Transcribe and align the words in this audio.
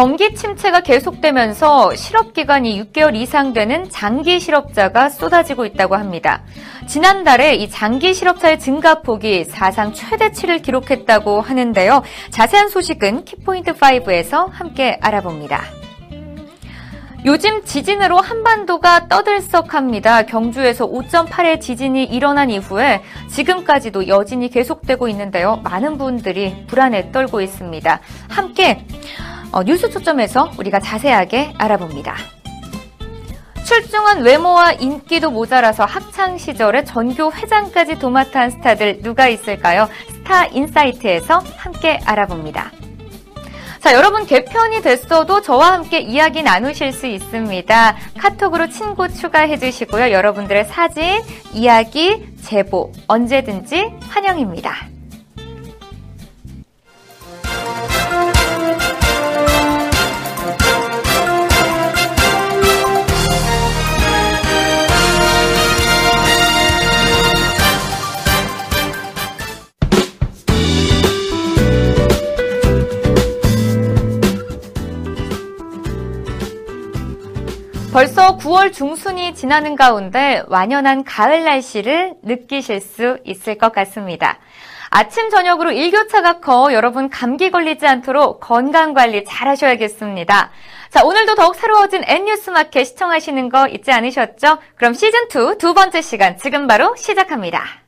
경기 0.00 0.34
침체가 0.34 0.80
계속되면서 0.80 1.94
실업 1.94 2.32
기간이 2.32 2.82
6개월 2.82 3.14
이상 3.14 3.52
되는 3.52 3.90
장기 3.90 4.40
실업자가 4.40 5.10
쏟아지고 5.10 5.66
있다고 5.66 5.94
합니다. 5.94 6.42
지난달에 6.88 7.56
이 7.56 7.68
장기 7.68 8.14
실업자의 8.14 8.58
증가폭이 8.58 9.44
사상 9.44 9.92
최대치를 9.92 10.62
기록했다고 10.62 11.42
하는데요. 11.42 12.02
자세한 12.30 12.70
소식은 12.70 13.26
키포인트 13.26 13.74
5에서 13.74 14.48
함께 14.50 14.96
알아봅니다. 15.02 15.64
요즘 17.26 17.62
지진으로 17.66 18.20
한반도가 18.20 19.08
떠들썩합니다. 19.08 20.22
경주에서 20.22 20.86
5.8의 20.86 21.60
지진이 21.60 22.04
일어난 22.04 22.48
이후에 22.48 23.02
지금까지도 23.28 24.08
여진이 24.08 24.48
계속되고 24.48 25.08
있는데요. 25.08 25.56
많은 25.56 25.98
분들이 25.98 26.64
불안에 26.68 27.12
떨고 27.12 27.42
있습니다. 27.42 28.00
함께 28.30 28.86
어, 29.52 29.62
뉴스 29.64 29.90
초점에서 29.90 30.52
우리가 30.58 30.80
자세하게 30.80 31.54
알아봅니다. 31.58 32.16
출중한 33.64 34.22
외모와 34.22 34.72
인기도 34.72 35.30
모자라서 35.30 35.84
학창 35.84 36.38
시절에 36.38 36.84
전교 36.84 37.32
회장까지 37.32 37.98
도맡아 37.98 38.50
스타들 38.50 39.00
누가 39.00 39.28
있을까요? 39.28 39.88
스타 40.08 40.46
인사이트에서 40.46 41.42
함께 41.56 42.00
알아봅니다. 42.04 42.72
자, 43.80 43.94
여러분 43.94 44.26
개편이 44.26 44.82
됐어도 44.82 45.40
저와 45.40 45.72
함께 45.72 46.00
이야기 46.00 46.42
나누실 46.42 46.92
수 46.92 47.06
있습니다. 47.06 47.96
카톡으로 48.18 48.68
친구 48.68 49.08
추가해 49.08 49.56
주시고요. 49.58 50.10
여러분들의 50.10 50.66
사진, 50.66 51.22
이야기, 51.54 52.26
제보 52.42 52.92
언제든지 53.06 53.90
환영입니다. 54.00 54.89
벌써 78.00 78.38
9월 78.38 78.72
중순이 78.72 79.34
지나는 79.34 79.76
가운데 79.76 80.42
완연한 80.48 81.04
가을 81.04 81.44
날씨를 81.44 82.14
느끼실 82.22 82.80
수 82.80 83.18
있을 83.24 83.58
것 83.58 83.74
같습니다. 83.74 84.38
아침 84.88 85.28
저녁으로 85.28 85.70
일교차가 85.70 86.40
커 86.40 86.72
여러분 86.72 87.10
감기 87.10 87.50
걸리지 87.50 87.86
않도록 87.86 88.40
건강 88.40 88.94
관리 88.94 89.22
잘 89.26 89.48
하셔야겠습니다. 89.48 90.50
자, 90.88 91.04
오늘도 91.04 91.34
더욱 91.34 91.54
새로워진 91.56 92.02
N뉴스 92.06 92.48
마켓 92.48 92.84
시청하시는 92.84 93.50
거 93.50 93.68
잊지 93.68 93.92
않으셨죠? 93.92 94.56
그럼 94.76 94.94
시즌2 94.94 95.58
두 95.58 95.74
번째 95.74 96.00
시간 96.00 96.38
지금 96.38 96.66
바로 96.66 96.96
시작합니다. 96.96 97.79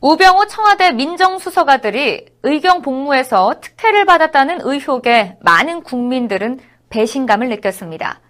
우병우 0.00 0.46
청와대 0.46 0.92
민정수석아들이 0.92 2.26
의경 2.44 2.82
복무에서 2.82 3.54
특혜를 3.60 4.04
받았다는 4.04 4.60
의혹에 4.62 5.36
많은 5.40 5.82
국민들은 5.82 6.60
배신감을 6.88 7.48
느꼈습니다. 7.48 8.20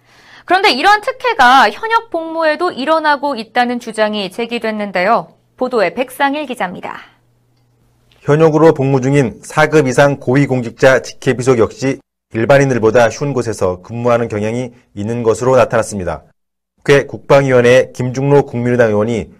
그런데 0.45 0.71
이러한 0.71 1.01
특혜가 1.01 1.69
현역 1.69 2.09
복무에도 2.09 2.71
일어나고 2.71 3.35
있다는 3.35 3.79
주장이 3.79 4.31
제기됐는데요. 4.31 5.35
보도에 5.57 5.93
백상일 5.93 6.47
기자입니다. 6.47 6.97
현역으로 8.21 8.73
복무 8.73 8.99
중인 9.01 9.39
4급 9.41 9.87
이상 9.87 10.19
고위공직자 10.19 11.03
직계비속 11.03 11.59
역시 11.59 11.99
일반인들보다 12.33 13.11
쉬운 13.11 13.31
곳에서 13.31 13.81
근무하는 13.83 14.27
경향이 14.27 14.71
있는 14.95 15.21
것으로 15.21 15.55
나타났습니다. 15.55 16.23
꽤 16.83 17.05
국방위원회 17.05 17.91
김중로 17.93 18.43
국민의당 18.47 18.89
의원이 18.89 19.38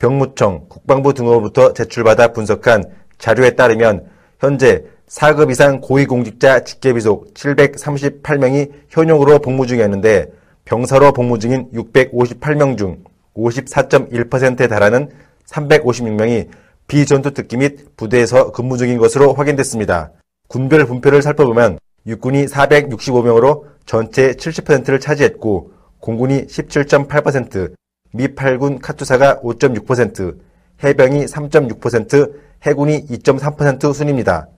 병무청, 0.00 0.64
국방부 0.68 1.14
등으로부터 1.14 1.72
제출받아 1.74 2.28
분석한 2.32 2.84
자료에 3.18 3.50
따르면 3.50 4.06
현재 4.40 4.82
4급 5.08 5.50
이상 5.50 5.80
고위공직자 5.80 6.64
직계비 6.64 7.00
속 7.00 7.32
738명이 7.34 8.70
현역으로 8.88 9.40
복무 9.40 9.66
중이었는데 9.66 10.26
병사로 10.64 11.12
복무 11.12 11.38
중인 11.38 11.70
658명 11.72 12.78
중 12.78 13.04
54.1%에 13.36 14.68
달하는 14.68 15.10
356명이 15.46 16.48
비전투 16.86 17.32
특기 17.32 17.56
및 17.56 17.96
부대에서 17.96 18.52
근무 18.52 18.78
중인 18.78 18.98
것으로 18.98 19.34
확인됐습니다. 19.34 20.12
군별 20.48 20.86
분표를 20.86 21.22
살펴보면 21.22 21.78
육군이 22.06 22.46
465명으로 22.46 23.64
전체 23.84 24.32
70%를 24.32 24.98
차지했고 24.98 25.72
공군이 26.00 26.46
17.8%, 26.46 27.74
미 28.12 28.28
8군 28.28 28.80
카투사가 28.80 29.40
5.6%, 29.40 30.38
해병이 30.82 31.26
3.6%, 31.26 32.34
해군이 32.62 33.06
2.3% 33.06 33.94
순입니다. 33.94 34.48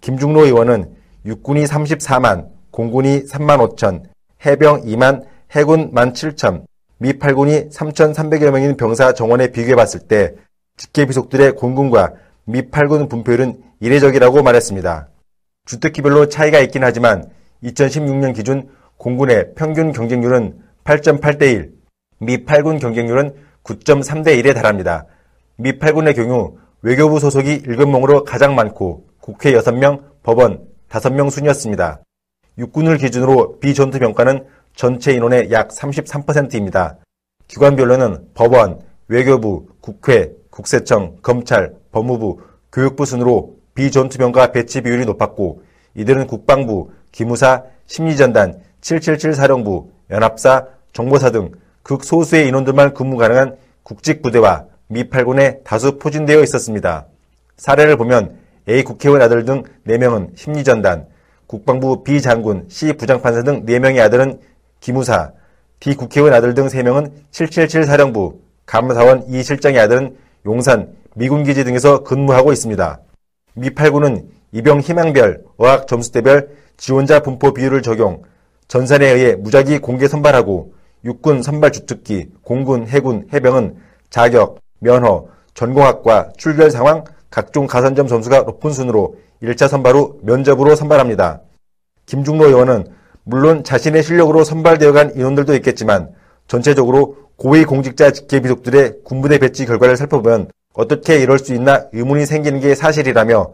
김중로 0.00 0.44
의원은 0.44 0.94
육군이 1.24 1.64
34만, 1.64 2.48
공군이 2.70 3.24
3만 3.24 3.76
5천, 3.76 4.02
해병 4.44 4.82
2만, 4.82 5.24
해군 5.52 5.92
1만 5.92 6.12
7천, 6.12 6.64
미 6.98 7.12
8군이 7.12 7.72
3,300여 7.72 8.50
명인 8.50 8.76
병사 8.76 9.14
정원에 9.14 9.48
비교해 9.48 9.74
봤을 9.74 10.00
때 10.00 10.34
직계비속들의 10.76 11.52
공군과 11.56 12.12
미 12.44 12.62
8군 12.62 13.08
분포율은 13.08 13.62
이례적이라고 13.80 14.42
말했습니다. 14.42 15.08
주특기별로 15.66 16.28
차이가 16.28 16.58
있긴 16.60 16.84
하지만 16.84 17.30
2016년 17.62 18.34
기준 18.34 18.68
공군의 18.96 19.54
평균 19.54 19.92
경쟁률은 19.92 20.58
8.8대 20.84 21.42
1, 21.52 21.77
미 22.20 22.44
8군 22.44 22.80
경쟁률은 22.80 23.34
9.3대 23.62 24.42
1에 24.42 24.54
달합니다. 24.54 25.06
미 25.56 25.78
8군의 25.78 26.16
경우 26.16 26.56
외교부 26.82 27.20
소속이 27.20 27.62
7명으로 27.62 28.24
가장 28.24 28.54
많고 28.54 29.06
국회 29.20 29.52
6명, 29.52 30.02
법원 30.22 30.66
5명 30.88 31.30
순이었습니다. 31.30 32.00
육군을 32.58 32.98
기준으로 32.98 33.58
비전투 33.60 33.98
병과는 33.98 34.46
전체 34.74 35.12
인원의 35.12 35.50
약 35.52 35.68
33%입니다. 35.68 36.98
기관별로는 37.46 38.28
법원, 38.34 38.80
외교부, 39.06 39.68
국회, 39.80 40.32
국세청, 40.50 41.18
검찰, 41.22 41.74
법무부, 41.92 42.40
교육부 42.72 43.04
순으로 43.04 43.56
비전투 43.74 44.18
병과 44.18 44.52
배치 44.52 44.80
비율이 44.80 45.04
높았고 45.04 45.62
이들은 45.94 46.26
국방부, 46.26 46.90
기무사, 47.12 47.64
심리전단, 47.86 48.60
777 48.80 49.34
사령부, 49.34 49.90
연합사, 50.10 50.66
정보사 50.92 51.30
등 51.30 51.52
극소수의 51.88 52.46
인원들만 52.48 52.92
근무 52.92 53.16
가능한 53.16 53.56
국직 53.82 54.20
부대와 54.20 54.66
미 54.88 55.08
8군에 55.08 55.64
다수 55.64 55.98
포진되어 55.98 56.42
있었습니다. 56.42 57.06
사례를 57.56 57.96
보면 57.96 58.36
A 58.68 58.84
국회의원 58.84 59.22
아들 59.22 59.46
등 59.46 59.62
4명은 59.86 60.36
심리전단, 60.36 61.06
국방부 61.46 62.04
B 62.04 62.20
장군, 62.20 62.66
C 62.68 62.92
부장판사 62.92 63.42
등 63.42 63.64
4명의 63.64 64.00
아들은 64.00 64.38
기무사, 64.80 65.32
D 65.80 65.94
국회의원 65.94 66.34
아들 66.34 66.52
등 66.52 66.66
3명은 66.66 67.10
777 67.30 67.84
사령부, 67.84 68.40
감사원 68.66 69.24
E 69.28 69.42
실장의 69.42 69.80
아들은 69.80 70.16
용산, 70.44 70.94
미군기지 71.14 71.64
등에서 71.64 72.04
근무하고 72.04 72.52
있습니다. 72.52 73.00
미 73.54 73.70
8군은 73.70 74.26
이병 74.52 74.80
희망별, 74.80 75.42
어학 75.56 75.86
점수대별 75.86 76.50
지원자 76.76 77.20
분포 77.20 77.54
비율을 77.54 77.80
적용, 77.80 78.22
전산에 78.68 79.08
의해 79.08 79.34
무작위 79.36 79.78
공개 79.78 80.06
선발하고 80.06 80.77
육군 81.04 81.42
선발 81.42 81.72
주특기, 81.72 82.28
공군, 82.42 82.86
해군, 82.88 83.28
해병은 83.32 83.76
자격, 84.10 84.58
면허, 84.80 85.26
전공학과, 85.54 86.30
출결 86.36 86.70
상황, 86.70 87.04
각종 87.30 87.66
가산점 87.66 88.06
점수가 88.06 88.42
높은 88.42 88.72
순으로 88.72 89.16
1차 89.42 89.68
선발 89.68 89.94
후 89.94 90.18
면접으로 90.22 90.74
선발합니다. 90.74 91.42
김중로 92.06 92.46
의원은 92.46 92.86
물론 93.24 93.62
자신의 93.62 94.02
실력으로 94.02 94.44
선발되어 94.44 94.92
간 94.92 95.14
인원들도 95.14 95.54
있겠지만 95.56 96.10
전체적으로 96.46 97.16
고위 97.36 97.64
공직자 97.64 98.10
직계비속들의 98.10 99.00
군부대 99.04 99.38
배치 99.38 99.66
결과를 99.66 99.96
살펴보면 99.96 100.50
어떻게 100.72 101.18
이럴 101.18 101.38
수 101.38 101.54
있나 101.54 101.86
의문이 101.92 102.24
생기는 102.24 102.60
게 102.60 102.74
사실이라며 102.74 103.52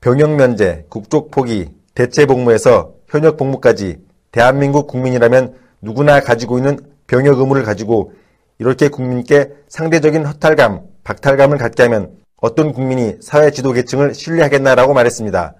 병역 0.00 0.36
면제, 0.36 0.86
국적 0.88 1.30
포기, 1.30 1.70
대체 1.94 2.26
복무에서 2.26 2.94
현역 3.08 3.36
복무까지 3.36 3.98
대한민국 4.30 4.86
국민이라면 4.86 5.54
누구나 5.80 6.20
가지고 6.20 6.58
있는 6.58 6.78
병역 7.06 7.38
의무를 7.38 7.62
가지고 7.62 8.12
이렇게 8.58 8.88
국민께 8.88 9.50
상대적인 9.68 10.26
허탈감, 10.26 10.82
박탈감을 11.04 11.58
갖게 11.58 11.84
하면 11.84 12.16
어떤 12.40 12.72
국민이 12.72 13.16
사회 13.20 13.50
지도 13.50 13.72
계층을 13.72 14.14
신뢰하겠나라고 14.14 14.94
말했습니다. 14.94 15.54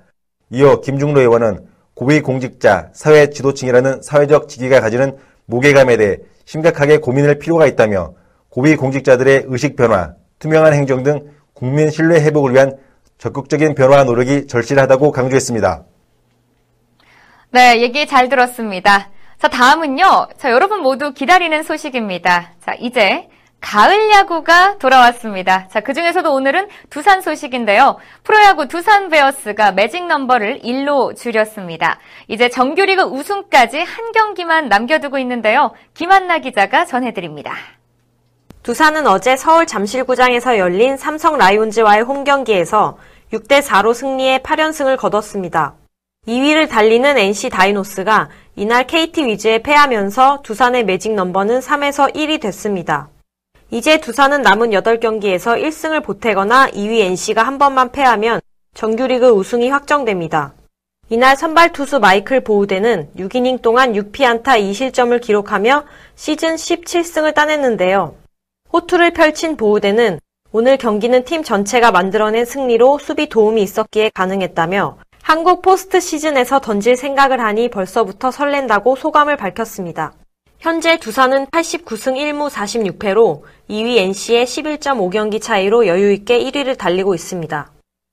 이어 0.50 0.80
김중로 0.80 1.20
의원은 1.20 1.66
고위공직자, 1.94 2.90
사회 2.92 3.30
지도층이라는 3.30 4.02
사회적 4.02 4.48
직위가 4.48 4.80
가지는 4.80 5.16
무게감에 5.46 5.96
대해 5.96 6.18
심각하게 6.44 6.98
고민할 6.98 7.38
필요가 7.38 7.66
있다며 7.66 8.14
고위공직자들의 8.50 9.44
의식 9.46 9.76
변화, 9.76 10.14
투명한 10.38 10.74
행정 10.74 11.02
등 11.02 11.32
국민 11.54 11.90
신뢰 11.90 12.20
회복을 12.20 12.54
위한 12.54 12.76
적극적인 13.18 13.74
변화 13.74 14.04
노력이 14.04 14.46
절실하다고 14.46 15.10
강조했습니다. 15.10 15.84
네, 17.50 17.80
얘기 17.80 18.06
잘 18.06 18.28
들었습니다. 18.28 19.10
자, 19.38 19.46
다음은요. 19.46 20.28
자, 20.36 20.50
여러분 20.50 20.80
모두 20.80 21.12
기다리는 21.12 21.62
소식입니다. 21.62 22.54
자, 22.60 22.74
이제 22.80 23.28
가을 23.60 24.10
야구가 24.10 24.78
돌아왔습니다. 24.78 25.68
자, 25.68 25.78
그 25.80 25.94
중에서도 25.94 26.32
오늘은 26.32 26.68
두산 26.90 27.20
소식인데요. 27.20 27.98
프로야구 28.24 28.66
두산 28.66 29.08
베어스가 29.08 29.70
매직 29.72 30.06
넘버를 30.08 30.62
1로 30.62 31.16
줄였습니다. 31.16 32.00
이제 32.26 32.48
정규리그 32.48 33.02
우승까지 33.02 33.78
한 33.78 34.10
경기만 34.10 34.68
남겨두고 34.68 35.18
있는데요. 35.18 35.72
김한나 35.94 36.38
기자가 36.38 36.84
전해드립니다. 36.84 37.54
두산은 38.64 39.06
어제 39.06 39.36
서울 39.36 39.66
잠실구장에서 39.66 40.58
열린 40.58 40.96
삼성 40.96 41.38
라이온즈와의 41.38 42.02
홈 42.02 42.24
경기에서 42.24 42.98
6대 43.32 43.62
4로 43.62 43.94
승리해 43.94 44.38
8연승을 44.38 44.96
거뒀습니다. 44.96 45.76
2위를 46.28 46.68
달리는 46.68 47.16
NC 47.16 47.48
다이노스가 47.48 48.28
이날 48.54 48.86
KT 48.86 49.24
위즈에 49.24 49.62
패하면서 49.62 50.42
두산의 50.42 50.84
매직 50.84 51.14
넘버는 51.14 51.60
3에서 51.60 52.14
1이 52.14 52.38
됐습니다. 52.42 53.08
이제 53.70 53.98
두산은 53.98 54.42
남은 54.42 54.70
8경기에서 54.70 55.58
1승을 55.58 56.04
보태거나 56.04 56.68
2위 56.68 57.00
NC가 57.00 57.44
한 57.44 57.56
번만 57.56 57.92
패하면 57.92 58.40
정규리그 58.74 59.30
우승이 59.30 59.70
확정됩니다. 59.70 60.52
이날 61.08 61.34
선발 61.34 61.72
투수 61.72 61.98
마이클 61.98 62.44
보우대는 62.44 63.08
6이닝 63.16 63.62
동안 63.62 63.94
6피안타 63.94 64.42
2실점을 64.42 65.18
기록하며 65.22 65.84
시즌 66.14 66.56
17승을 66.56 67.32
따냈는데요. 67.32 68.14
호투를 68.70 69.12
펼친 69.12 69.56
보우대는 69.56 70.20
오늘 70.52 70.76
경기는 70.76 71.24
팀 71.24 71.42
전체가 71.42 71.90
만들어낸 71.90 72.44
승리로 72.44 72.98
수비 72.98 73.30
도움이 73.30 73.62
있었기에 73.62 74.10
가능했다며 74.12 74.98
한국 75.28 75.60
포스트 75.60 76.00
시즌에서 76.00 76.58
던질 76.58 76.96
생각을 76.96 77.38
하니 77.38 77.68
벌써부터 77.68 78.30
설렌다고 78.30 78.96
소감을 78.96 79.36
밝혔습니다. 79.36 80.14
현재 80.58 80.98
두산은 80.98 81.48
89승 81.48 82.16
1무 82.16 82.48
46패로 82.48 83.42
2위 83.68 83.98
NC의 83.98 84.46
11.5경기 84.46 85.42
차이로 85.42 85.86
여유있게 85.86 86.42
1위를 86.44 86.78
달리고 86.78 87.14
있습니다. 87.14 87.70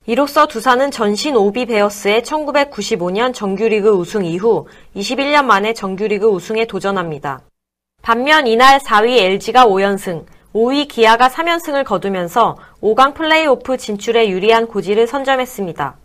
이로써 0.07 0.47
두산은 0.47 0.91
전신 0.91 1.37
오비 1.37 1.67
베어스의 1.67 2.23
1995년 2.23 3.33
정규리그 3.33 3.91
우승 3.91 4.25
이후 4.25 4.67
21년 4.97 5.45
만에 5.45 5.73
정규리그 5.73 6.27
우승에 6.27 6.65
도전합니다. 6.65 7.39
반면 8.01 8.45
이날 8.45 8.79
4위 8.79 9.19
LG가 9.19 9.67
5연승, 9.67 10.25
5위 10.53 10.89
기아가 10.89 11.29
3연승을 11.29 11.85
거두면서 11.85 12.57
5강 12.81 13.13
플레이오프 13.13 13.77
진출에 13.77 14.27
유리한 14.27 14.67
고지를 14.67 15.07
선점했습니다. 15.07 15.95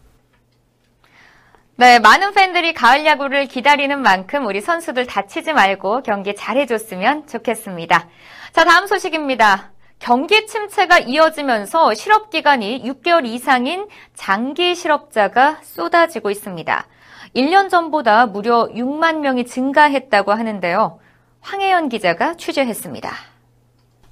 네, 1.80 1.98
많은 1.98 2.34
팬들이 2.34 2.74
가을 2.74 3.06
야구를 3.06 3.46
기다리는 3.46 4.02
만큼 4.02 4.44
우리 4.44 4.60
선수들 4.60 5.06
다치지 5.06 5.54
말고 5.54 6.02
경기 6.02 6.34
잘해줬으면 6.34 7.26
좋겠습니다. 7.26 8.06
자, 8.52 8.64
다음 8.66 8.86
소식입니다. 8.86 9.70
경기 9.98 10.46
침체가 10.46 10.98
이어지면서 10.98 11.94
실업 11.94 12.28
기간이 12.28 12.82
6개월 12.84 13.24
이상인 13.24 13.86
장기 14.12 14.74
실업자가 14.74 15.60
쏟아지고 15.62 16.30
있습니다. 16.30 16.86
1년 17.34 17.70
전보다 17.70 18.26
무려 18.26 18.68
6만 18.74 19.20
명이 19.20 19.46
증가했다고 19.46 20.32
하는데요. 20.32 21.00
황혜연 21.40 21.88
기자가 21.88 22.34
취재했습니다. 22.34 23.10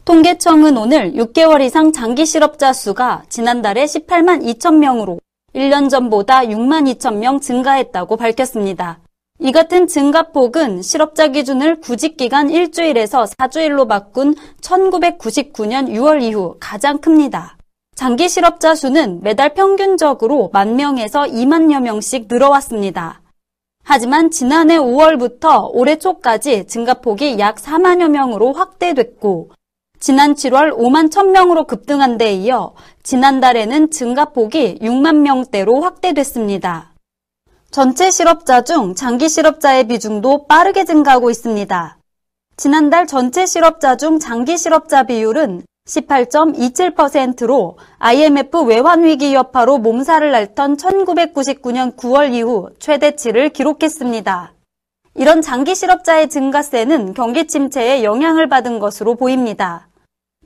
통계청은 0.06 0.78
오늘 0.78 1.12
6개월 1.12 1.60
이상 1.60 1.92
장기 1.92 2.24
실업자 2.24 2.72
수가 2.72 3.24
지난달에 3.28 3.84
18만 3.84 4.42
2천 4.42 4.78
명으로 4.78 5.18
1년 5.54 5.88
전보다 5.88 6.42
6만 6.42 6.92
2천 6.94 7.16
명 7.16 7.40
증가했다고 7.40 8.16
밝혔습니다. 8.16 8.98
이 9.40 9.52
같은 9.52 9.86
증가폭은 9.86 10.82
실업자 10.82 11.28
기준을 11.28 11.80
구직기간 11.80 12.50
일주일에서 12.50 13.24
4주일로 13.24 13.88
바꾼 13.88 14.34
1999년 14.60 15.88
6월 15.88 16.22
이후 16.22 16.56
가장 16.58 16.98
큽니다. 16.98 17.56
장기 17.94 18.28
실업자 18.28 18.74
수는 18.74 19.20
매달 19.22 19.54
평균적으로 19.54 20.50
만 20.52 20.76
명에서 20.76 21.22
2만여 21.22 21.80
명씩 21.82 22.26
늘어왔습니다. 22.28 23.22
하지만 23.84 24.30
지난해 24.30 24.76
5월부터 24.76 25.70
올해 25.72 25.96
초까지 25.96 26.66
증가폭이 26.66 27.38
약 27.38 27.56
4만여 27.56 28.08
명으로 28.10 28.52
확대됐고 28.52 29.50
지난 30.00 30.34
7월 30.34 30.76
5만 30.76 31.10
1000명으로 31.10 31.66
급등한 31.66 32.18
데 32.18 32.32
이어 32.32 32.72
지난달에는 33.02 33.90
증가폭이 33.90 34.78
6만 34.80 35.16
명대로 35.16 35.80
확대됐습니다. 35.80 36.92
전체 37.72 38.12
실업자 38.12 38.62
중 38.62 38.94
장기 38.94 39.28
실업자의 39.28 39.88
비중도 39.88 40.46
빠르게 40.46 40.84
증가하고 40.84 41.30
있습니다. 41.30 41.98
지난달 42.56 43.08
전체 43.08 43.44
실업자 43.44 43.96
중 43.96 44.20
장기 44.20 44.56
실업자 44.56 45.02
비율은 45.02 45.62
18.27%로 45.88 47.76
IMF 47.98 48.62
외환위기 48.62 49.34
여파로 49.34 49.78
몸살을 49.78 50.32
앓던 50.32 50.76
1999년 50.76 51.96
9월 51.96 52.32
이후 52.34 52.70
최대치를 52.78 53.48
기록했습니다. 53.48 54.52
이런 55.14 55.42
장기 55.42 55.74
실업자의 55.74 56.28
증가세는 56.28 57.14
경기 57.14 57.48
침체에 57.48 58.04
영향을 58.04 58.48
받은 58.48 58.78
것으로 58.78 59.16
보입니다. 59.16 59.87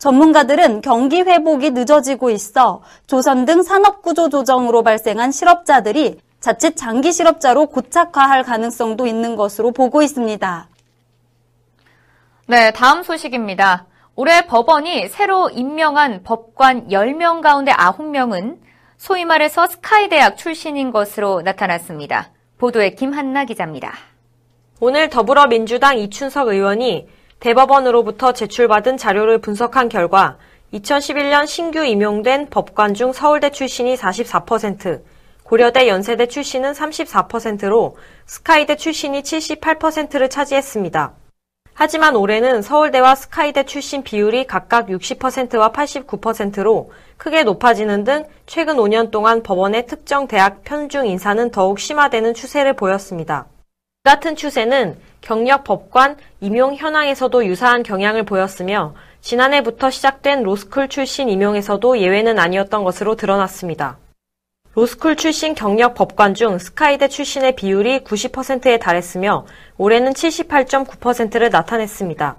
전문가들은 0.03 0.81
경기 0.81 1.21
회복이 1.21 1.71
늦어지고 1.71 2.31
있어 2.31 2.83
조선 3.07 3.45
등 3.45 3.63
산업구조 3.63 4.31
조정으로 4.31 4.83
발생한 4.83 5.31
실업자들이 5.31 6.19
자칫 6.41 6.77
장기 6.77 7.13
실업자로 7.13 7.67
고착화할 7.67 8.43
가능성도 8.43 9.07
있는 9.07 9.37
것으로 9.37 9.71
보고 9.71 10.03
있습니다. 10.03 10.67
네, 12.49 12.73
다음 12.73 13.05
소식입니다. 13.05 13.87
올해 14.17 14.45
법원이 14.47 15.07
새로 15.07 15.49
임명한 15.51 16.25
법관 16.25 16.89
10명 16.89 17.41
가운데 17.41 17.71
9명은 17.71 18.59
소위 18.97 19.25
말해서 19.25 19.69
스카이 19.69 20.09
대학 20.09 20.37
출신인 20.37 20.91
것으로 20.91 21.43
나타났습니다. 21.43 22.33
보도에 22.59 22.91
김한나 22.97 23.45
기자입니다. 23.45 23.93
오늘 24.81 25.09
더불어민주당 25.11 25.97
이춘석 25.97 26.49
의원이 26.49 27.07
대법원으로부터 27.43 28.33
제출받은 28.33 28.97
자료를 28.97 29.39
분석한 29.39 29.89
결과 29.89 30.39
2011년 30.73 31.49
신규 31.49 31.85
임용된 31.85 32.51
법관 32.51 32.95
중 32.95 33.13
서울대 33.13 33.51
출신이 33.51 33.97
44%, 33.97 35.03
고려대 35.43 35.89
연세대 35.89 36.29
출신은 36.29 36.71
34%로 36.71 37.97
스카이대 38.27 38.77
출신이 38.77 39.23
78%를 39.23 40.31
차지했습니다. 40.31 41.15
하지만 41.75 42.15
올해는 42.15 42.63
서울대와 42.63 43.17
스카이대 43.17 43.65
출신 43.65 44.05
비율이 44.05 44.47
각각 44.47 44.87
60%와 44.87 45.73
89%로 45.73 46.93
크게 47.17 47.43
높아지는 47.43 48.05
등 48.05 48.25
최근 48.47 48.77
5년 48.77 49.11
동안 49.11 49.43
법원의 49.43 49.87
특정 49.87 50.29
대학 50.29 50.63
편중 50.63 51.09
인사는 51.09 51.51
더욱 51.51 51.81
심화되는 51.81 52.35
추세를 52.35 52.75
보였습니다. 52.75 53.47
같은 54.05 54.35
추세는 54.35 54.97
경력 55.21 55.63
법관 55.63 56.17
임용 56.41 56.75
현황에서도 56.75 57.47
유사한 57.47 57.85
경향을 57.85 58.25
보였으며 58.25 58.95
지난해부터 59.21 59.91
시작된 59.91 60.43
로스쿨 60.43 60.89
출신 60.89 61.29
임용에서도 61.29 61.99
예외는 61.99 62.41
아니었던 62.41 62.83
것으로 62.83 63.15
드러났습니다. 63.15 63.99
로스쿨 64.75 65.15
출신 65.15 65.55
경력 65.55 65.95
법관 65.95 66.35
중 66.35 66.59
스카이대 66.59 67.07
출신의 67.07 67.55
비율이 67.55 68.01
90%에 68.01 68.79
달했으며 68.81 69.47
올해는 69.79 70.15
78.9%를 70.15 71.51
나타냈습니다. 71.51 72.37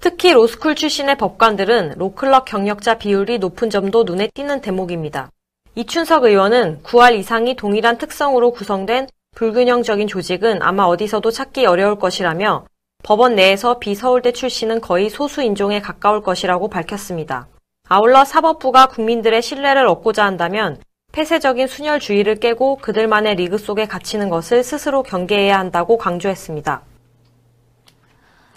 특히 0.00 0.32
로스쿨 0.32 0.74
출신의 0.74 1.18
법관들은 1.18 1.96
로클럽 1.98 2.46
경력자 2.46 2.96
비율이 2.96 3.40
높은 3.40 3.68
점도 3.68 4.04
눈에 4.04 4.30
띄는 4.32 4.62
대목입니다. 4.62 5.30
이춘석 5.74 6.24
의원은 6.24 6.80
9할 6.82 7.18
이상이 7.18 7.56
동일한 7.56 7.98
특성으로 7.98 8.52
구성된 8.52 9.08
불균형적인 9.38 10.08
조직은 10.08 10.62
아마 10.62 10.84
어디서도 10.84 11.30
찾기 11.30 11.64
어려울 11.66 11.98
것이라며 11.98 12.66
법원 13.04 13.36
내에서 13.36 13.78
비서울대 13.78 14.32
출신은 14.32 14.80
거의 14.80 15.08
소수 15.08 15.42
인종에 15.42 15.80
가까울 15.80 16.22
것이라고 16.22 16.68
밝혔습니다. 16.68 17.46
아울러 17.88 18.24
사법부가 18.24 18.86
국민들의 18.86 19.40
신뢰를 19.40 19.86
얻고자 19.86 20.24
한다면 20.24 20.78
폐쇄적인 21.12 21.68
순혈주의를 21.68 22.36
깨고 22.40 22.76
그들만의 22.76 23.36
리그 23.36 23.58
속에 23.58 23.86
갇히는 23.86 24.28
것을 24.28 24.62
스스로 24.62 25.02
경계해야 25.02 25.58
한다고 25.58 25.96
강조했습니다. 25.96 26.82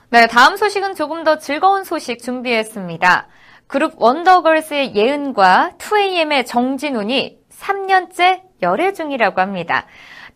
네, 0.10 0.28
다음 0.28 0.58
소식은 0.58 0.96
조금 0.96 1.24
더 1.24 1.38
즐거운 1.38 1.84
소식 1.84 2.22
준비했습니다. 2.22 3.28
그룹 3.68 3.94
원더걸스의 4.01 4.96
예은과 4.96 5.75
2AM의 5.78 6.46
정진훈이 6.46 7.38
3년째 7.58 8.42
열애 8.62 8.92
중이라고 8.92 9.40
합니다. 9.40 9.86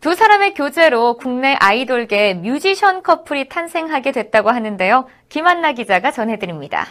두 0.00 0.14
사람의 0.14 0.54
교제로 0.54 1.14
국내 1.14 1.54
아이돌계 1.58 2.34
뮤지션 2.34 3.02
커플이 3.02 3.48
탄생하게 3.48 4.12
됐다고 4.12 4.50
하는데요. 4.50 5.06
김한나 5.28 5.72
기자가 5.72 6.10
전해드립니다. 6.10 6.86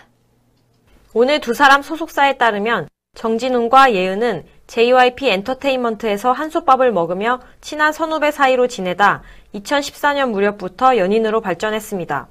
오늘 1.13 1.39
두 1.39 1.53
사람 1.53 1.81
소속사에 1.81 2.37
따르면 2.37 2.87
정진훈과 3.15 3.93
예은은 3.93 4.43
JYP 4.67 5.29
엔터테인먼트에서 5.29 6.31
한솥밥을 6.31 6.91
먹으며 6.91 7.39
친한 7.61 7.93
선후배 7.93 8.31
사이로 8.31 8.67
지내다 8.67 9.21
2014년 9.53 10.31
무렵부터 10.31 10.97
연인으로 10.97 11.39
발전했습니다. 11.39 12.27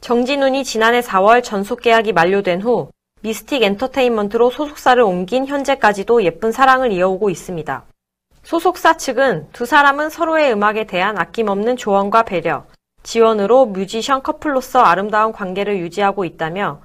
정진훈이 0.00 0.64
지난해 0.64 1.00
4월 1.00 1.42
전속 1.42 1.80
계약이 1.80 2.12
만료된 2.12 2.62
후 2.62 2.90
미스틱 3.22 3.62
엔터테인먼트로 3.62 4.50
소속사를 4.50 5.02
옮긴 5.02 5.46
현재까지도 5.46 6.22
예쁜 6.24 6.52
사랑을 6.52 6.92
이어오고 6.92 7.30
있습니다. 7.30 7.84
소속사 8.50 8.96
측은 8.96 9.46
두 9.52 9.64
사람은 9.64 10.10
서로의 10.10 10.52
음악에 10.52 10.82
대한 10.82 11.16
아낌없는 11.16 11.76
조언과 11.76 12.24
배려, 12.24 12.64
지원으로 13.04 13.66
뮤지션 13.66 14.24
커플로서 14.24 14.80
아름다운 14.80 15.30
관계를 15.30 15.78
유지하고 15.78 16.24
있다며 16.24 16.80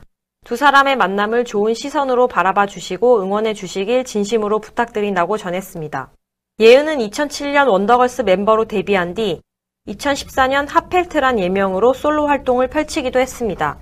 두 0.46 0.58
사람의 0.58 0.96
만남을 0.96 1.44
좋은 1.44 1.74
시선으로 1.74 2.28
바라봐 2.28 2.68
주시고 2.68 3.20
응원해 3.24 3.56
주시길 3.56 4.04
진심으로 4.04 4.60
부탁드린다고 4.60 5.38
전했습니다. 5.38 6.12
예은은 6.60 7.00
2007년 7.00 7.68
원더걸스 7.68 8.22
멤버로 8.22 8.66
데뷔한 8.66 9.16
뒤 9.16 9.42
2014년 9.88 10.68
하펠트란 10.70 11.40
예명으로 11.40 11.94
솔로 11.94 12.28
활동을 12.28 12.68
펼치기도 12.68 13.18
했습니다. 13.18 13.80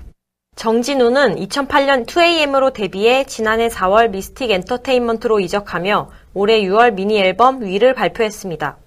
정진우는 0.55 1.35
2008년 1.35 2.05
2AM으로 2.05 2.71
데뷔해 2.71 3.25
지난해 3.25 3.67
4월 3.67 4.11
미스틱 4.11 4.51
엔터테인먼트로 4.51 5.41
이적하며 5.41 6.22
올해 6.35 6.61
6월 6.61 6.93
미니 6.93 7.19
앨범 7.19 7.61
위를 7.61 7.93
발표했습니다. 7.93 8.77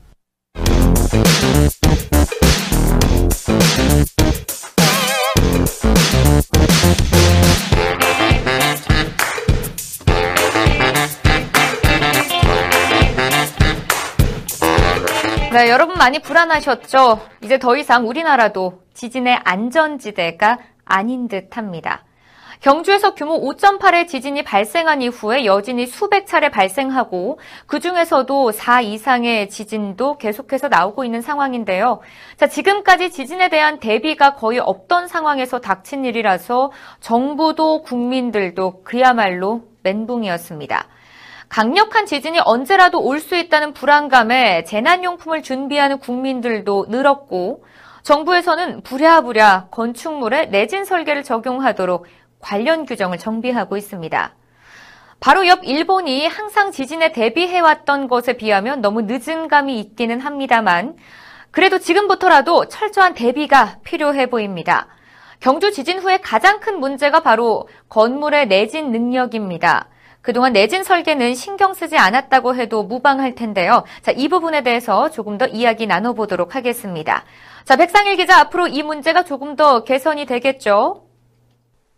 네, 15.53 15.71
여러분 15.71 15.97
많이 15.97 16.19
불안하셨죠? 16.19 17.21
이제 17.43 17.59
더 17.59 17.77
이상 17.77 18.09
우리나라도 18.09 18.83
지진의 18.93 19.41
안전지대가 19.45 20.59
아닌 20.85 21.29
듯 21.29 21.57
합니다. 21.57 22.06
경주에서 22.61 23.15
규모 23.15 23.41
5.8의 23.41 24.09
지진이 24.09 24.43
발생한 24.43 25.03
이후에 25.03 25.45
여진이 25.45 25.87
수백 25.87 26.27
차례 26.27 26.49
발생하고 26.49 27.39
그 27.67 27.81
중에서도 27.81 28.53
4 28.53 28.81
이상의 28.81 29.49
지진도 29.49 30.17
계속해서 30.19 30.69
나오고 30.69 31.05
있는 31.05 31.21
상황인데요. 31.21 32.01
자, 32.37 32.47
지금까지 32.47 33.11
지진에 33.11 33.49
대한 33.49 33.79
대비가 33.79 34.35
거의 34.35 34.59
없던 34.59 35.09
상황에서 35.09 35.61
닥친 35.61 36.05
일이라서 36.05 36.73
정부도 37.01 37.83
국민들도 37.83 38.83
그야말로 38.85 39.63
멘붕이었습니다. 39.83 40.89
강력한 41.49 42.07
지진이 42.07 42.41
언제라도 42.45 43.01
올 43.01 43.21
수 43.21 43.37
있다는 43.37 43.73
불안감에 43.73 44.65
재난용품을 44.65 45.43
준비하는 45.43 45.99
국민들도 45.99 46.87
늘었고 46.89 47.65
정부에서는 48.03 48.83
부랴부랴 48.83 49.69
건축물에 49.71 50.47
내진 50.47 50.85
설계를 50.85 51.25
적용하도록 51.25 52.07
관련 52.47 52.87
규정을 52.87 53.19
정비하고 53.19 53.77
있습니다. 53.77 54.35
바로 55.19 55.49
옆 55.49 55.65
일본이 55.65 56.29
항상 56.29 56.71
지진에 56.71 57.11
대비해왔던 57.11 58.07
것에 58.07 58.35
비하면 58.35 58.81
너무 58.81 59.03
늦은 59.03 59.49
감이 59.49 59.81
있기는 59.81 60.21
합니다만 60.21 60.95
그래도 61.51 61.81
지금부터라도 61.81 62.67
철저한 62.67 63.15
대비가 63.15 63.79
필요해 63.83 64.27
보입니다. 64.27 64.87
경주 65.41 65.73
지진 65.73 65.99
후에 65.99 66.19
가장 66.19 66.61
큰 66.61 66.79
문제가 66.79 67.21
바로 67.21 67.69
건물의 67.89 68.47
내진 68.47 68.93
능력입니다. 68.93 69.89
그동안 70.23 70.53
내진 70.53 70.85
설계는 70.85 71.35
신경 71.35 71.75
쓰지 71.75 71.99
않았다고 71.99 72.55
해도 72.55 72.85
무방할 72.85 73.35
텐데요. 73.35 73.83
자, 74.03 74.13
이 74.13 74.29
부분에 74.29 74.63
대해서 74.63 75.11
조금 75.11 75.37
더 75.37 75.47
이야기 75.47 75.89
나눠보도록 75.89 76.55
하겠습니다. 76.55 77.25
자, 77.65 77.75
백상일 77.75 78.17
기자 78.17 78.39
앞으로 78.39 78.69
이 78.69 78.85
문제가 78.85 79.25
조금 79.25 79.57
더 79.57 79.83
개선이 79.83 80.27
되겠죠? 80.27 81.06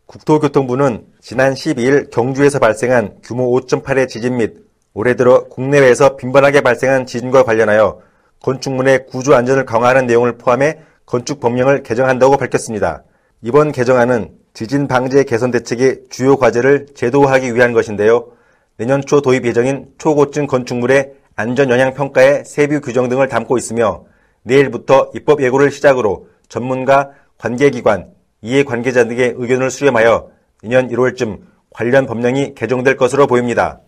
국토교통부는 0.08 1.04
지난 1.20 1.52
12일 1.52 2.10
경주에서 2.10 2.58
발생한 2.58 3.18
규모 3.22 3.54
5.8의 3.60 4.08
지진 4.08 4.38
및 4.38 4.56
올해 4.94 5.14
들어 5.14 5.44
국내외에서 5.48 6.16
빈번하게 6.16 6.62
발생한 6.62 7.04
지진과 7.04 7.42
관련하여 7.42 8.00
건축물의 8.40 9.04
구조 9.06 9.34
안전을 9.34 9.66
강화하는 9.66 10.06
내용을 10.06 10.38
포함해 10.38 10.78
건축 11.04 11.40
법령을 11.40 11.82
개정한다고 11.82 12.38
밝혔습니다. 12.38 13.04
이번 13.42 13.70
개정안은 13.70 14.30
지진 14.54 14.88
방제 14.88 15.24
개선 15.24 15.50
대책의 15.50 16.04
주요 16.08 16.36
과제를 16.36 16.86
제도화하기 16.94 17.54
위한 17.54 17.74
것인데요. 17.74 18.28
내년 18.78 19.02
초 19.02 19.20
도입 19.20 19.44
예정인 19.44 19.88
초고층 19.98 20.46
건축물의 20.46 21.12
안전 21.36 21.68
영향 21.68 21.92
평가의 21.92 22.44
세부 22.46 22.80
규정 22.80 23.10
등을 23.10 23.28
담고 23.28 23.58
있으며 23.58 24.04
내일부터 24.42 25.10
입법 25.14 25.42
예고를 25.42 25.70
시작으로 25.70 26.28
전문가, 26.48 27.10
관계기관, 27.36 28.17
이해관계자 28.42 29.04
등의 29.04 29.34
의견을 29.36 29.70
수렴하여 29.70 30.30
내년 30.62 30.88
1월쯤 30.88 31.40
관련 31.70 32.06
법령이 32.06 32.54
개정될 32.54 32.96
것으로 32.96 33.26
보입니다. 33.26 33.80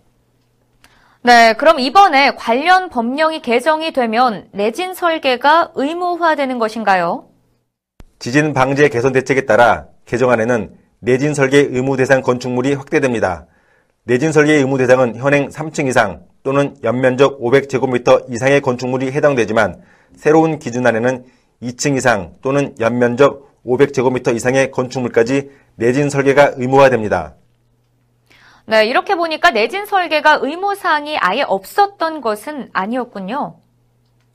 네, 1.22 1.52
그럼 1.54 1.80
이번에 1.80 2.34
관련 2.34 2.88
법령이 2.88 3.42
개정이 3.42 3.92
되면 3.92 4.48
내진 4.52 4.94
설계가 4.94 5.72
의무화되는 5.74 6.58
것인가요? 6.58 7.26
지진 8.18 8.52
방제 8.52 8.88
개선 8.88 9.12
대책에 9.12 9.42
따라 9.42 9.86
개정안에는 10.06 10.74
내진 11.00 11.34
설계 11.34 11.58
의무 11.58 11.96
대상 11.96 12.22
건축물이 12.22 12.74
확대됩니다. 12.74 13.46
내진 14.04 14.32
설계 14.32 14.54
의무 14.54 14.78
대상은 14.78 15.16
현행 15.16 15.48
3층 15.48 15.88
이상 15.88 16.22
또는 16.42 16.74
연면적 16.82 17.40
500제곱미터 17.40 18.24
이상의 18.30 18.60
건축물이 18.60 19.12
해당되지만 19.12 19.80
새로운 20.16 20.58
기준안에는 20.58 21.24
2층 21.62 21.96
이상 21.96 22.32
또는 22.42 22.74
연면적 22.80 23.49
500제곱미터 23.64 24.34
이상의 24.34 24.70
건축물까지 24.70 25.50
내진 25.76 26.10
설계가 26.10 26.54
의무화됩니다. 26.56 27.34
네, 28.66 28.86
이렇게 28.86 29.14
보니까 29.14 29.50
내진 29.50 29.86
설계가 29.86 30.38
의무사항이 30.42 31.18
아예 31.18 31.42
없었던 31.42 32.20
것은 32.20 32.70
아니었군요. 32.72 33.56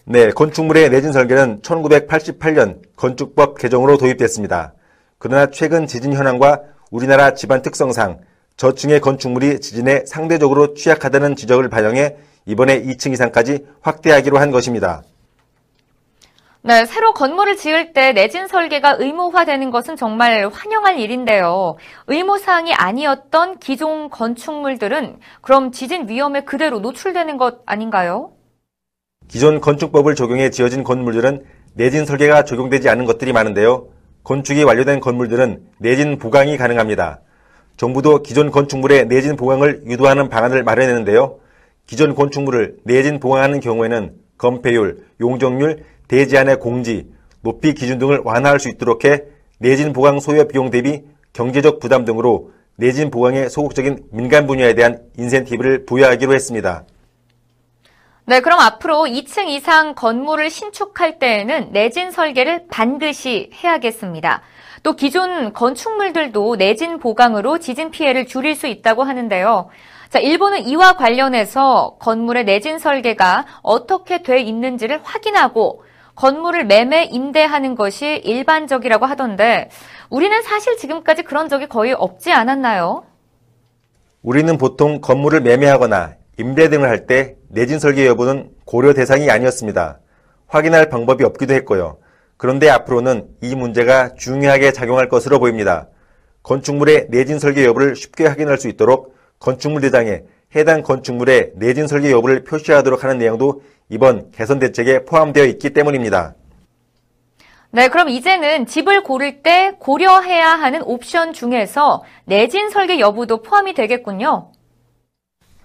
네, 0.05 0.29
건축물의 0.29 0.89
내진 0.89 1.11
설계는 1.11 1.61
1988년 1.61 2.81
건축법 2.95 3.57
개정으로 3.57 3.97
도입됐습니다. 3.97 4.73
그러나 5.17 5.47
최근 5.47 5.87
지진 5.87 6.13
현황과 6.13 6.61
우리나라 6.91 7.33
집안 7.33 7.61
특성상 7.61 8.19
저층의 8.57 9.01
건축물이 9.01 9.59
지진에 9.59 10.03
상대적으로 10.05 10.73
취약하다는 10.73 11.35
지적을 11.35 11.69
반영해 11.69 12.17
이번에 12.45 12.83
2층 12.83 13.13
이상까지 13.13 13.65
확대하기로 13.81 14.37
한 14.37 14.51
것입니다. 14.51 15.01
네, 16.67 16.87
새로 16.87 17.13
건물을 17.13 17.57
지을 17.57 17.93
때 17.93 18.11
내진 18.11 18.47
설계가 18.47 18.95
의무화되는 18.97 19.69
것은 19.69 19.95
정말 19.95 20.49
환영할 20.51 20.97
일인데요. 20.97 21.75
의무사항이 22.07 22.73
아니었던 22.73 23.59
기존 23.59 24.09
건축물들은 24.09 25.19
그럼 25.41 25.71
지진 25.71 26.09
위험에 26.09 26.41
그대로 26.41 26.79
노출되는 26.79 27.37
것 27.37 27.59
아닌가요? 27.67 28.31
기존 29.27 29.61
건축법을 29.61 30.15
적용해 30.15 30.49
지어진 30.49 30.83
건물들은 30.83 31.45
내진 31.75 32.03
설계가 32.03 32.45
적용되지 32.45 32.89
않은 32.89 33.05
것들이 33.05 33.31
많은데요. 33.31 33.89
건축이 34.23 34.63
완료된 34.63 35.01
건물들은 35.01 35.67
내진 35.77 36.17
보강이 36.17 36.57
가능합니다. 36.57 37.21
정부도 37.77 38.23
기존 38.23 38.49
건축물의 38.49 39.05
내진 39.05 39.35
보강을 39.35 39.83
유도하는 39.85 40.29
방안을 40.29 40.63
마련했는데요. 40.63 41.37
기존 41.85 42.15
건축물을 42.15 42.77
내진 42.85 43.19
보강하는 43.19 43.59
경우에는 43.59 44.15
건폐율, 44.39 45.05
용적률, 45.21 45.83
대지안의 46.07 46.59
공지, 46.59 47.07
높이 47.41 47.73
기준 47.73 47.99
등을 47.99 48.21
완화할 48.23 48.59
수 48.59 48.69
있도록 48.69 49.05
해 49.05 49.23
내진 49.59 49.93
보강 49.93 50.19
소요 50.19 50.47
비용 50.47 50.69
대비 50.69 51.03
경제적 51.33 51.79
부담 51.79 52.05
등으로 52.05 52.51
내진 52.77 53.09
보강의 53.09 53.49
소극적인 53.49 54.05
민간 54.11 54.47
분야에 54.47 54.73
대한 54.73 54.99
인센티브를 55.17 55.85
부여하기로 55.85 56.33
했습니다. 56.33 56.83
네, 58.27 58.41
그럼 58.41 58.59
앞으로 58.59 59.03
2층 59.03 59.49
이상 59.49 59.93
건물을 59.93 60.49
신축할 60.49 61.19
때에는 61.19 61.71
내진 61.71 62.09
설계를 62.09 62.65
반드시 62.71 63.51
해야겠습니다. 63.53 64.41
또 64.81 64.93
기존 64.93 65.53
건축물들도 65.53 66.55
내진 66.55 66.97
보강으로 66.97 67.59
지진 67.59 67.91
피해를 67.91 68.25
줄일 68.25 68.55
수 68.55 68.65
있다고 68.65 69.03
하는데요. 69.03 69.69
자, 70.09 70.19
일본은 70.19 70.65
이와 70.65 70.93
관련해서 70.93 71.97
건물의 71.99 72.45
내진 72.45 72.79
설계가 72.79 73.45
어떻게 73.61 74.23
돼 74.23 74.39
있는지를 74.39 75.01
확인하고 75.03 75.84
건물을 76.15 76.65
매매 76.65 77.03
임대하는 77.03 77.75
것이 77.75 78.21
일반적이라고 78.23 79.05
하던데 79.05 79.69
우리는 80.09 80.41
사실 80.43 80.77
지금까지 80.77 81.23
그런 81.23 81.49
적이 81.49 81.67
거의 81.67 81.93
없지 81.93 82.31
않았나요? 82.31 83.03
우리는 84.21 84.57
보통 84.57 85.01
건물을 85.01 85.41
매매하거나 85.41 86.15
임대 86.39 86.69
등을 86.69 86.89
할 86.89 87.05
때 87.05 87.35
내진 87.49 87.79
설계 87.79 88.07
여부는 88.07 88.49
고려 88.65 88.93
대상이 88.93 89.29
아니었습니다. 89.29 89.99
확인할 90.47 90.89
방법이 90.89 91.23
없기도 91.23 91.53
했고요. 91.53 91.97
그런데 92.37 92.69
앞으로는 92.69 93.27
이 93.41 93.55
문제가 93.55 94.13
중요하게 94.15 94.71
작용할 94.73 95.07
것으로 95.09 95.39
보입니다. 95.39 95.87
건축물의 96.43 97.07
내진 97.09 97.39
설계 97.39 97.65
여부를 97.65 97.95
쉽게 97.95 98.25
확인할 98.27 98.57
수 98.57 98.67
있도록 98.67 99.15
건축물 99.39 99.81
대장에 99.81 100.23
해당 100.55 100.81
건축물의 100.81 101.53
내진 101.55 101.87
설계 101.87 102.11
여부를 102.11 102.43
표시하도록 102.43 103.03
하는 103.03 103.17
내용도 103.17 103.61
이번 103.89 104.31
개선 104.31 104.59
대책에 104.59 105.05
포함되어 105.05 105.45
있기 105.45 105.71
때문입니다. 105.71 106.35
네, 107.71 107.89
그럼 107.89 108.09
이제는 108.09 108.65
집을 108.65 109.03
고를 109.03 109.43
때 109.43 109.75
고려해야 109.79 110.47
하는 110.47 110.81
옵션 110.83 111.33
중에서 111.33 112.03
내진 112.25 112.69
설계 112.69 112.99
여부도 112.99 113.41
포함이 113.41 113.73
되겠군요. 113.73 114.51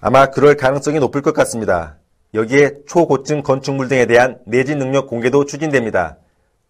아마 0.01 0.25
그럴 0.25 0.57
가능성이 0.57 0.99
높을 0.99 1.21
것 1.21 1.33
같습니다. 1.33 1.97
여기에 2.33 2.83
초고층 2.87 3.43
건축물 3.43 3.87
등에 3.87 4.05
대한 4.05 4.39
내진 4.45 4.77
능력 4.77 5.07
공개도 5.07 5.45
추진됩니다. 5.45 6.17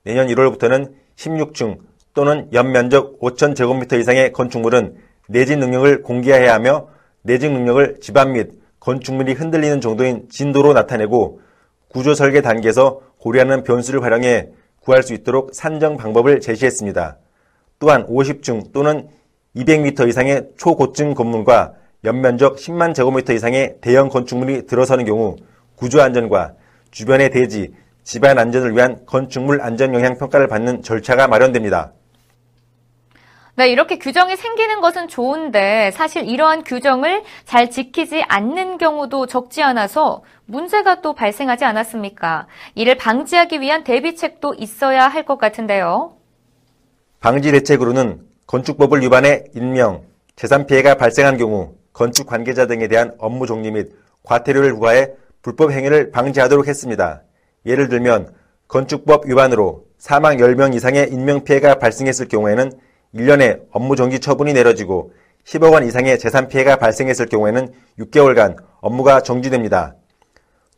내년 0.03 0.27
1월부터는 0.27 0.93
16층 1.15 1.79
또는 2.13 2.48
연면적 2.53 3.20
5,000제곱미터 3.20 4.00
이상의 4.00 4.34
건축물은 4.34 4.98
내진 5.27 5.60
능력을 5.60 6.01
공개해야 6.03 6.53
하며 6.53 6.89
내진 7.24 7.53
능력을 7.53 7.98
집안 8.01 8.34
및 8.34 8.61
건축물이 8.81 9.33
흔들리는 9.33 9.79
정도인 9.79 10.27
진도로 10.29 10.73
나타내고 10.73 11.39
구조 11.88 12.13
설계 12.13 12.41
단계에서 12.41 13.00
고려하는 13.19 13.63
변수를 13.63 14.03
활용해 14.03 14.50
구할 14.81 15.03
수 15.03 15.13
있도록 15.13 15.53
산정 15.53 15.97
방법을 15.97 16.41
제시했습니다. 16.41 17.17
또한 17.79 18.05
50층 18.07 18.73
또는 18.73 19.07
200m 19.55 20.09
이상의 20.09 20.50
초고층 20.57 21.13
건물과 21.13 21.73
연면적 22.03 22.55
10만 22.55 22.95
제곱미터 22.95 23.33
이상의 23.33 23.75
대형 23.81 24.09
건축물이 24.09 24.65
들어서는 24.65 25.05
경우 25.05 25.35
구조 25.75 26.01
안전과 26.01 26.53
주변의 26.89 27.29
대지, 27.29 27.73
집안 28.03 28.39
안전을 28.39 28.75
위한 28.75 29.05
건축물 29.05 29.61
안전 29.61 29.93
영향 29.93 30.17
평가를 30.17 30.47
받는 30.47 30.81
절차가 30.81 31.27
마련됩니다. 31.27 31.93
네, 33.55 33.67
이렇게 33.70 33.98
규정이 33.98 34.38
생기는 34.38 34.79
것은 34.81 35.08
좋은데 35.08 35.91
사실 35.91 36.27
이러한 36.27 36.63
규정을 36.63 37.24
잘 37.46 37.70
지키지 37.70 38.24
않는 38.27 38.77
경우도 38.77 39.25
적지 39.27 39.62
않아서 39.62 40.24
문제가 40.46 41.01
또 41.01 41.13
발생하지 41.13 41.65
않았습니까? 41.65 42.48
이를 42.75 42.96
방지하기 42.96 43.60
위한 43.60 43.84
대비책도 43.84 44.55
있어야 44.58 45.08
할 45.08 45.22
것 45.25 45.38
같은데요. 45.38 46.15
방지 47.20 47.51
대책으로는 47.51 48.22
건축법을 48.48 49.01
위반해 49.01 49.43
인명, 49.53 50.03
재산 50.36 50.65
피해가 50.65 50.96
발생한 50.96 51.38
경우 51.38 51.75
건축 51.93 52.25
관계자 52.25 52.65
등에 52.65 52.88
대한 52.88 53.13
업무 53.20 53.46
종리 53.46 53.70
및 53.70 53.91
과태료를 54.24 54.74
부과해 54.74 55.12
불법 55.43 55.72
행위를 55.72 56.10
방지하도록 56.12 56.67
했습니다. 56.67 57.22
예를 57.65 57.89
들면 57.89 58.34
건축법 58.67 59.27
위반으로 59.27 59.86
사망 60.00 60.38
10명 60.38 60.74
이상의 60.74 61.10
인명 61.12 61.43
피해가 61.43 61.75
발생했을 61.75 62.27
경우에는 62.27 62.72
1년의 63.15 63.62
업무 63.72 63.96
정지 63.96 64.20
처분이 64.20 64.53
내려지고 64.53 65.13
10억 65.46 65.74
원 65.74 65.86
이상의 65.86 66.20
재산 66.20 66.48
피해가 66.48 66.77
발생했을 66.77 67.25
경우에는 67.27 67.74
6개월간 68.00 68.58
업무가 68.80 69.22
정지됩니다. 69.22 69.96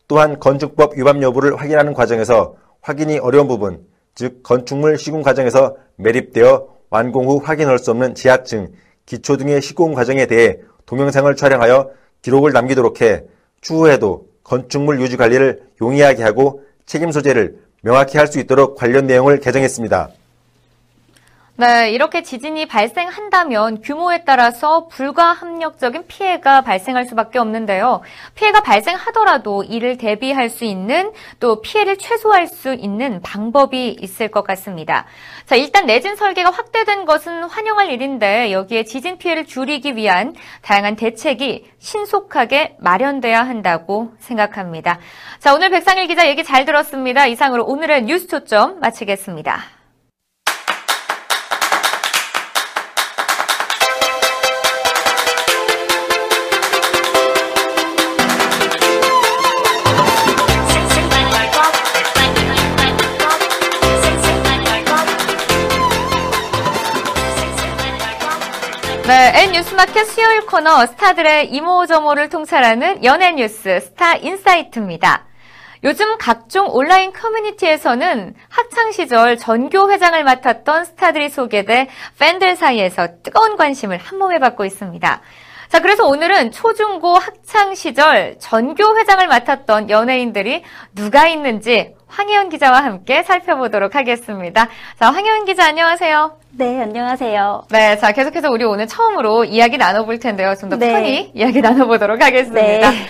또한 0.08 0.38
건축법 0.38 0.96
위반 0.96 1.22
여부를 1.22 1.56
확인하는 1.56 1.94
과정에서 1.94 2.56
확인이 2.80 3.18
어려운 3.18 3.48
부분, 3.48 3.86
즉 4.14 4.42
건축물 4.42 4.98
시공 4.98 5.22
과정에서 5.22 5.76
매립되어 5.96 6.66
완공 6.90 7.26
후 7.26 7.40
확인할 7.42 7.78
수 7.78 7.90
없는 7.90 8.14
지하층, 8.14 8.72
기초 9.06 9.36
등의 9.36 9.60
시공 9.62 9.94
과정에 9.94 10.26
대해 10.26 10.58
동영상을 10.86 11.34
촬영하여 11.34 11.90
기록을 12.22 12.52
남기도록 12.52 13.00
해 13.00 13.24
추후에도 13.60 14.26
건축물 14.42 15.00
유지 15.00 15.16
관리를 15.16 15.62
용이하게 15.80 16.22
하고 16.22 16.62
책임 16.86 17.10
소재를 17.10 17.58
명확히 17.82 18.18
할 18.18 18.26
수 18.28 18.38
있도록 18.38 18.76
관련 18.76 19.06
내용을 19.06 19.40
개정했습니다. 19.40 20.10
네, 21.56 21.92
이렇게 21.92 22.22
지진이 22.22 22.66
발생한다면 22.66 23.80
규모에 23.80 24.24
따라서 24.24 24.88
불가합력적인 24.88 26.08
피해가 26.08 26.62
발생할 26.62 27.06
수밖에 27.06 27.38
없는데요. 27.38 28.00
피해가 28.34 28.62
발생하더라도 28.62 29.62
이를 29.62 29.96
대비할 29.96 30.48
수 30.48 30.64
있는 30.64 31.12
또 31.38 31.60
피해를 31.60 31.96
최소화할 31.96 32.48
수 32.48 32.74
있는 32.74 33.22
방법이 33.22 33.96
있을 34.00 34.32
것 34.32 34.42
같습니다. 34.42 35.06
자, 35.46 35.54
일단 35.54 35.86
내진 35.86 36.16
설계가 36.16 36.50
확대된 36.50 37.04
것은 37.04 37.44
환영할 37.44 37.88
일인데 37.90 38.50
여기에 38.50 38.82
지진 38.82 39.18
피해를 39.18 39.46
줄이기 39.46 39.94
위한 39.94 40.34
다양한 40.62 40.96
대책이 40.96 41.70
신속하게 41.78 42.78
마련돼야 42.80 43.44
한다고 43.44 44.12
생각합니다. 44.18 44.98
자, 45.38 45.54
오늘 45.54 45.70
백상일 45.70 46.08
기자 46.08 46.26
얘기 46.26 46.42
잘 46.42 46.64
들었습니다. 46.64 47.26
이상으로 47.26 47.64
오늘의 47.64 48.06
뉴스 48.06 48.26
초점 48.26 48.80
마치겠습니다. 48.80 49.83
뉴스마켓 69.64 70.06
수요일 70.06 70.44
코너 70.44 70.84
스타들의 70.84 71.50
이모저모를 71.50 72.28
통찰하는 72.28 73.02
연예 73.02 73.32
뉴스 73.32 73.80
스타 73.80 74.14
인사이트입니다. 74.14 75.24
요즘 75.84 76.18
각종 76.18 76.68
온라인 76.68 77.12
커뮤니티에서는 77.14 78.34
학창 78.50 78.92
시절 78.92 79.38
전교 79.38 79.90
회장을 79.90 80.22
맡았던 80.22 80.84
스타들이 80.84 81.30
소개돼 81.30 81.88
팬들 82.18 82.56
사이에서 82.56 83.22
뜨거운 83.22 83.56
관심을 83.56 83.96
한몸에 83.96 84.38
받고 84.38 84.66
있습니다. 84.66 85.22
자, 85.68 85.80
그래서 85.80 86.06
오늘은 86.06 86.52
초중고 86.52 87.16
학창 87.16 87.74
시절 87.74 88.36
전교 88.38 88.98
회장을 88.98 89.26
맡았던 89.26 89.88
연예인들이 89.88 90.62
누가 90.94 91.26
있는지 91.26 91.94
황혜연 92.14 92.48
기자와 92.48 92.84
함께 92.84 93.24
살펴보도록 93.24 93.96
하겠습니다. 93.96 94.68
자, 95.00 95.10
황혜연 95.10 95.46
기자 95.46 95.66
안녕하세요. 95.66 96.38
네, 96.52 96.80
안녕하세요. 96.80 97.64
네, 97.70 97.98
자, 97.98 98.12
계속해서 98.12 98.50
우리 98.50 98.64
오늘 98.64 98.86
처음으로 98.86 99.44
이야기 99.44 99.78
나눠볼 99.78 100.20
텐데요. 100.20 100.54
좀더 100.54 100.76
네. 100.76 100.92
편히 100.92 101.32
이야기 101.34 101.60
나눠보도록 101.60 102.22
하겠습니다. 102.22 102.90
네. 102.90 103.06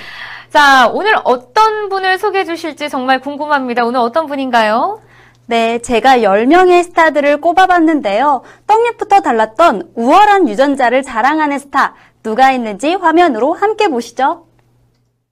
자, 0.48 0.88
오늘 0.88 1.16
어떤 1.24 1.90
분을 1.90 2.16
소개해 2.16 2.46
주실지 2.46 2.88
정말 2.88 3.20
궁금합니다. 3.20 3.84
오늘 3.84 4.00
어떤 4.00 4.26
분인가요? 4.26 5.02
네, 5.46 5.80
제가 5.80 6.18
10명의 6.18 6.82
스타들을 6.84 7.42
꼽아봤는데요. 7.42 8.42
떡잎부터 8.66 9.20
달랐던 9.20 9.90
우월한 9.94 10.48
유전자를 10.48 11.02
자랑하는 11.02 11.58
스타, 11.58 11.94
누가 12.22 12.52
있는지 12.52 12.94
화면으로 12.94 13.52
함께 13.52 13.88
보시죠. 13.88 14.46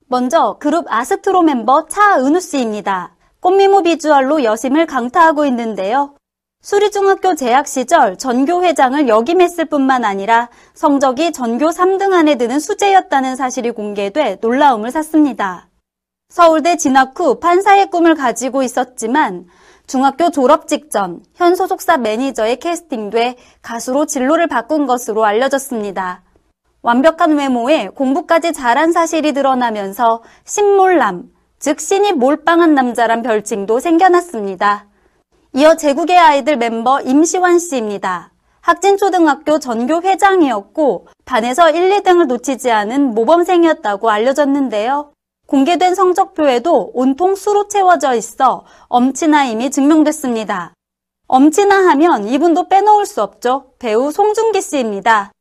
먼저 0.07 0.57
그룹 0.59 0.85
아스트로 0.87 1.41
멤버 1.41 1.87
차은우 1.87 2.39
씨입니다. 2.39 3.13
꽃미모 3.43 3.83
비주얼로 3.83 4.45
여심을 4.45 4.85
강타하고 4.85 5.45
있는데요. 5.47 6.15
수리중학교 6.61 7.35
재학 7.35 7.67
시절 7.67 8.17
전교 8.17 8.63
회장을 8.63 9.09
역임했을 9.09 9.65
뿐만 9.65 10.05
아니라 10.05 10.47
성적이 10.73 11.33
전교 11.33 11.67
3등 11.67 12.13
안에 12.13 12.35
드는 12.35 12.61
수재였다는 12.61 13.35
사실이 13.35 13.71
공개돼 13.71 14.37
놀라움을 14.39 14.91
샀습니다. 14.91 15.67
서울대 16.29 16.77
진학 16.77 17.19
후 17.19 17.41
판사의 17.41 17.89
꿈을 17.89 18.15
가지고 18.15 18.63
있었지만 18.63 19.47
중학교 19.87 20.31
졸업 20.31 20.69
직전 20.69 21.21
현 21.35 21.55
소속사 21.55 21.97
매니저에 21.97 22.55
캐스팅돼 22.55 23.35
가수로 23.61 24.05
진로를 24.05 24.47
바꾼 24.47 24.87
것으로 24.87 25.25
알려졌습니다. 25.25 26.23
완벽한 26.81 27.37
외모에 27.37 27.89
공부까지 27.89 28.53
잘한 28.53 28.93
사실이 28.93 29.33
드러나면서 29.33 30.23
신몰남, 30.45 31.33
즉 31.63 31.79
신이 31.79 32.11
몰빵한 32.11 32.73
남자란 32.73 33.21
별칭도 33.21 33.79
생겨났습니다. 33.79 34.87
이어 35.53 35.77
제국의 35.77 36.19
아이들 36.19 36.57
멤버 36.57 36.99
임시완 36.99 37.57
씨입니다. 37.57 38.33
학진초등학교 38.59 39.59
전교 39.59 40.01
회장이었고 40.01 41.07
반에서 41.23 41.71
1, 41.71 41.89
2등을 41.89 42.27
놓치지 42.27 42.69
않은 42.69 43.15
모범생이었다고 43.15 44.09
알려졌는데요. 44.09 45.13
공개된 45.47 45.95
성적표에도 45.95 46.91
온통 46.93 47.35
수로 47.35 47.69
채워져 47.69 48.13
있어 48.15 48.65
엄친아임이 48.89 49.71
증명됐습니다. 49.71 50.73
엄친아 51.29 51.87
하면 51.91 52.27
이분도 52.27 52.67
빼놓을 52.67 53.05
수 53.05 53.21
없죠. 53.21 53.67
배우 53.79 54.11
송중기 54.11 54.61
씨입니다. 54.61 55.31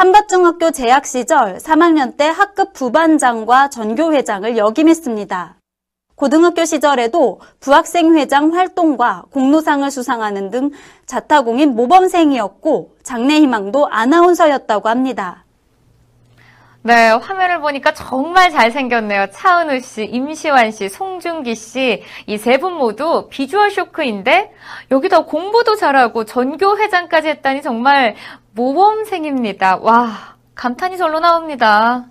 한밭중학교 0.00 0.72
재학 0.72 1.06
시절 1.06 1.56
3학년 1.56 2.18
때 2.18 2.26
학급 2.26 2.74
부반장과 2.74 3.70
전교회장을 3.70 4.58
역임했습니다. 4.58 5.56
고등학교 6.16 6.66
시절에도 6.66 7.40
부학생회장 7.60 8.52
활동과 8.54 9.22
공로상을 9.32 9.90
수상하는 9.90 10.50
등 10.50 10.70
자타공인 11.06 11.74
모범생이었고 11.74 12.90
장래희망도 13.04 13.88
아나운서였다고 13.90 14.90
합니다. 14.90 15.44
네, 16.82 17.08
화면을 17.08 17.60
보니까 17.62 17.94
정말 17.94 18.50
잘생겼네요. 18.50 19.28
차은우 19.32 19.80
씨, 19.80 20.04
임시완 20.04 20.72
씨, 20.72 20.90
송중기 20.90 21.54
씨, 21.54 22.02
이 22.26 22.34
세 22.34 22.58
분 22.58 22.74
모두 22.74 23.26
비주얼 23.28 23.70
쇼크인데, 23.72 24.52
여기다 24.92 25.24
공부도 25.24 25.74
잘하고 25.74 26.24
전교 26.26 26.78
회장까지 26.78 27.28
했다니 27.28 27.62
정말 27.62 28.14
모범생입니다. 28.56 29.76
와, 29.82 30.34
감탄이 30.54 30.96
절로 30.96 31.20
나옵니다. 31.20 32.06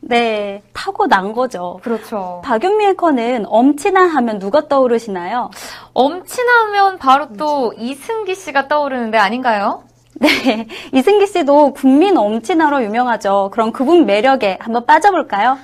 네, 0.00 0.62
타고난 0.72 1.34
거죠. 1.34 1.78
그렇죠. 1.82 2.40
박윤미 2.42 2.86
앵커는 2.86 3.44
엄친아 3.46 4.00
하면 4.00 4.38
누가 4.38 4.66
떠오르시나요? 4.66 5.50
엄친하면 5.92 6.98
바로 6.98 7.28
또 7.34 7.74
이승기 7.76 8.34
씨가 8.34 8.66
떠오르는데 8.66 9.18
아닌가요? 9.18 9.84
네, 10.14 10.66
이승기 10.94 11.26
씨도 11.26 11.74
국민 11.74 12.16
엄친아로 12.16 12.82
유명하죠. 12.82 13.50
그럼 13.52 13.70
그분 13.72 14.06
매력에 14.06 14.56
한번 14.58 14.86
빠져볼까요? 14.86 15.58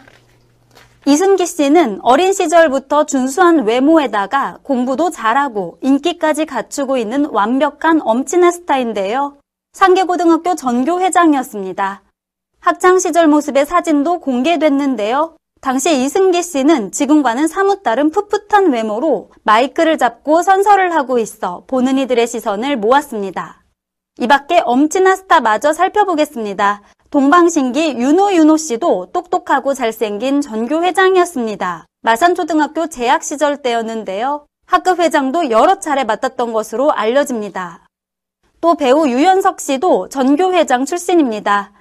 이승기 1.06 1.46
씨는 1.46 2.00
어린 2.02 2.34
시절부터 2.34 3.06
준수한 3.06 3.64
외모에다가 3.64 4.58
공부도 4.62 5.10
잘하고 5.10 5.78
인기까지 5.80 6.44
갖추고 6.44 6.98
있는 6.98 7.26
완벽한 7.30 8.00
엄친아 8.04 8.50
스타인데요. 8.50 9.36
상계고등학교 9.76 10.54
전교 10.54 11.02
회장이었습니다. 11.02 12.02
학창 12.60 12.98
시절 12.98 13.26
모습의 13.28 13.66
사진도 13.66 14.20
공개됐는데요. 14.20 15.36
당시 15.60 16.02
이승기 16.02 16.42
씨는 16.42 16.92
지금과는 16.92 17.46
사뭇 17.46 17.82
다른 17.82 18.10
풋풋한 18.10 18.72
외모로 18.72 19.30
마이크를 19.42 19.98
잡고 19.98 20.40
선서를 20.40 20.94
하고 20.94 21.18
있어 21.18 21.64
보는 21.66 21.98
이들의 21.98 22.26
시선을 22.26 22.78
모았습니다. 22.78 23.64
이 24.18 24.26
밖에 24.26 24.62
엄친아 24.64 25.14
스타마저 25.14 25.74
살펴보겠습니다. 25.74 26.80
동방신기 27.10 27.98
윤호 27.98 28.32
윤호 28.32 28.56
씨도 28.56 29.10
똑똑하고 29.12 29.74
잘생긴 29.74 30.40
전교 30.40 30.84
회장이었습니다. 30.84 31.84
마산초등학교 32.00 32.86
재학 32.86 33.22
시절 33.22 33.60
때였는데요. 33.60 34.46
학급 34.64 35.00
회장도 35.00 35.50
여러 35.50 35.80
차례 35.80 36.04
맡았던 36.04 36.54
것으로 36.54 36.92
알려집니다. 36.92 37.85
또 38.60 38.74
배우 38.74 39.08
유연석 39.08 39.60
씨도 39.60 40.08
전교 40.08 40.52
회장 40.54 40.84
출신입니다. 40.84 41.72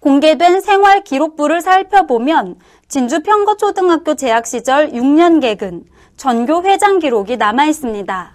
공개된 0.00 0.60
생활 0.60 1.04
기록부를 1.04 1.60
살펴보면 1.60 2.56
진주 2.88 3.22
평거초등학교 3.22 4.14
재학 4.14 4.46
시절 4.46 4.90
6년 4.90 5.40
개근, 5.40 5.84
전교 6.16 6.64
회장 6.64 6.98
기록이 6.98 7.36
남아 7.36 7.66
있습니다. 7.66 8.32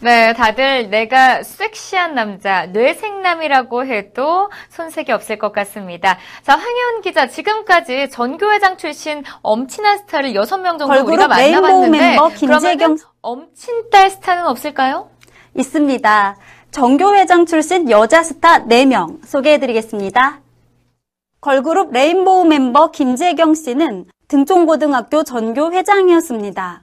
네, 0.00 0.32
다들 0.32 0.90
내가 0.90 1.44
섹시한 1.44 2.16
남자, 2.16 2.66
뇌생남이라고 2.66 3.86
해도 3.86 4.50
손색이 4.68 5.12
없을 5.12 5.38
것 5.38 5.52
같습니다. 5.52 6.18
자, 6.42 6.56
황혜원 6.56 7.02
기자, 7.02 7.28
지금까지 7.28 8.10
전교회장 8.10 8.76
출신 8.78 9.22
엄친한 9.42 9.98
스타를 9.98 10.32
6명 10.32 10.80
정도 10.80 11.04
우리가 11.04 11.28
만나봤는데 11.28 11.98
멤버 11.98 12.28
김재경 12.30 12.58
그러면은 12.58 12.96
엄친딸 13.20 14.10
스타는 14.10 14.44
없을까요? 14.46 15.08
있습니다. 15.56 16.36
전교회장 16.70 17.46
출신 17.46 17.90
여자 17.90 18.22
스타 18.22 18.64
4명 18.64 19.24
소개해드리겠습니다. 19.26 20.40
걸그룹 21.40 21.92
레인보우 21.92 22.44
멤버 22.44 22.90
김재경 22.90 23.54
씨는 23.54 24.06
등촌고등학교 24.28 25.24
전교회장이었습니다. 25.24 26.82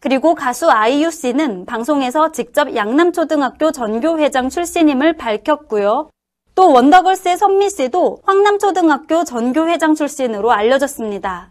그리고 0.00 0.34
가수 0.34 0.68
아이유 0.68 1.12
씨는 1.12 1.64
방송에서 1.64 2.32
직접 2.32 2.74
양남초등학교 2.74 3.70
전교회장 3.70 4.48
출신임을 4.48 5.16
밝혔고요. 5.16 6.10
또 6.56 6.72
원더걸스의 6.72 7.36
선미 7.36 7.70
씨도 7.70 8.18
황남초등학교 8.24 9.22
전교회장 9.22 9.94
출신으로 9.94 10.50
알려졌습니다. 10.50 11.50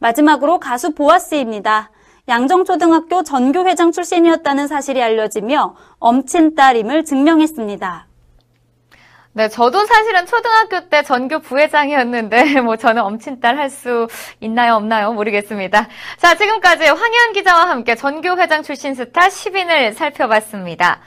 마지막으로 0.00 0.58
가수 0.58 0.92
보아 0.92 1.20
씨입니다. 1.20 1.90
양정초등학교 2.28 3.22
전교회장 3.22 3.90
출신이었다는 3.90 4.68
사실이 4.68 5.02
알려지며 5.02 5.74
엄친딸임을 5.98 7.04
증명했습니다. 7.04 8.06
네, 9.32 9.48
저도 9.48 9.84
사실은 9.86 10.26
초등학교 10.26 10.88
때 10.88 11.02
전교 11.02 11.38
부회장이었는데, 11.40 12.60
뭐 12.62 12.76
저는 12.76 13.02
엄친딸 13.02 13.56
할 13.56 13.70
수 13.70 14.08
있나요, 14.40 14.74
없나요? 14.74 15.12
모르겠습니다. 15.12 15.88
자, 16.16 16.34
지금까지 16.34 16.86
황혜연 16.86 17.32
기자와 17.34 17.68
함께 17.68 17.94
전교 17.94 18.36
회장 18.38 18.62
출신 18.62 18.94
스타 18.94 19.28
10인을 19.28 19.94
살펴봤습니다. 19.94 21.00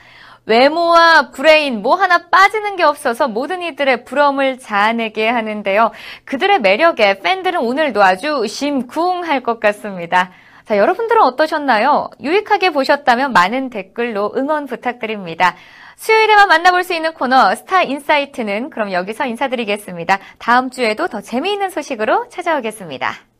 외모와 0.46 1.30
브레인 1.30 1.82
뭐 1.82 1.94
하나 1.94 2.28
빠지는 2.30 2.76
게 2.76 2.82
없어서 2.82 3.28
모든 3.28 3.62
이들의 3.62 4.04
부러움을 4.04 4.58
자아내게 4.58 5.28
하는데요. 5.28 5.92
그들의 6.24 6.60
매력에 6.60 7.20
팬들은 7.20 7.60
오늘도 7.60 8.02
아주 8.02 8.44
심쿵할 8.48 9.42
것 9.42 9.60
같습니다. 9.60 10.30
자, 10.64 10.76
여러분들은 10.76 11.20
어떠셨나요? 11.22 12.10
유익하게 12.20 12.70
보셨다면 12.70 13.32
많은 13.32 13.70
댓글로 13.70 14.32
응원 14.36 14.66
부탁드립니다. 14.66 15.56
수요일에만 15.96 16.48
만나볼 16.48 16.84
수 16.84 16.94
있는 16.94 17.12
코너 17.14 17.54
스타 17.54 17.82
인사이트는 17.82 18.70
그럼 18.70 18.92
여기서 18.92 19.26
인사드리겠습니다. 19.26 20.18
다음 20.38 20.70
주에도 20.70 21.08
더 21.08 21.20
재미있는 21.20 21.70
소식으로 21.70 22.28
찾아오겠습니다. 22.28 23.31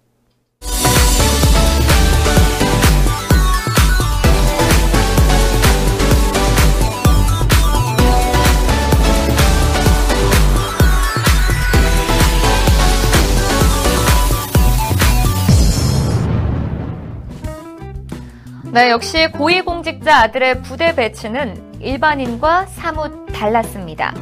네, 18.72 18.88
역시 18.90 19.28
고위공직자 19.28 20.22
아들의 20.22 20.62
부대 20.62 20.94
배치는 20.94 21.82
일반인과 21.82 22.64
사뭇 22.68 23.26
달랐습니다. 23.26 24.14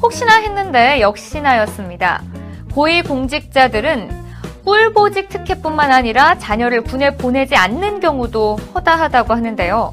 혹시나 0.00 0.36
했는데 0.36 1.02
역시나였습니다. 1.02 2.22
고위공직자들은 2.72 4.08
꿀보직 4.64 5.28
특혜뿐만 5.28 5.92
아니라 5.92 6.38
자녀를 6.38 6.80
군에 6.80 7.14
보내지 7.14 7.56
않는 7.56 8.00
경우도 8.00 8.56
허다하다고 8.74 9.34
하는데요. 9.34 9.92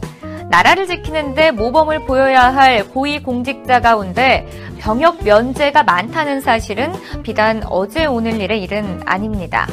나라를 0.51 0.87
지키는데 0.87 1.51
모범을 1.51 2.05
보여야 2.05 2.55
할 2.55 2.87
고위공직자 2.87 3.81
가운데 3.81 4.47
병역 4.79 5.21
면제가 5.21 5.83
많다는 5.83 6.39
사실은 6.39 6.93
비단 7.23 7.61
어제 7.65 8.05
오늘 8.05 8.39
일의 8.39 8.63
일은 8.63 9.01
아닙니다. 9.05 9.67